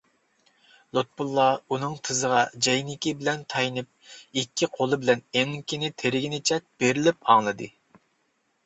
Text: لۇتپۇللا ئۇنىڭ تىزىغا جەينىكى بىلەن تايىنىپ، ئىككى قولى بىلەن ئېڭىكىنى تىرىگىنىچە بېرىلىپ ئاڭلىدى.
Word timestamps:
لۇتپۇللا 0.97 1.43
ئۇنىڭ 1.75 1.93
تىزىغا 2.09 2.39
جەينىكى 2.69 3.13
بىلەن 3.21 3.45
تايىنىپ، 3.55 4.41
ئىككى 4.43 4.73
قولى 4.79 5.01
بىلەن 5.05 5.23
ئېڭىكىنى 5.39 5.95
تىرىگىنىچە 6.03 6.61
بېرىلىپ 6.83 7.25
ئاڭلىدى. 7.35 7.71